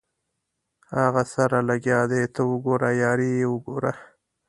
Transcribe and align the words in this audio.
هغسې 0.97 1.31
سره 1.35 1.57
لګیا 1.69 2.01
دي 2.11 2.21
ته 2.33 2.41
وګوره 2.49 2.89
یاري 3.03 3.29
یې 3.39 3.45
وګوره. 3.53 3.93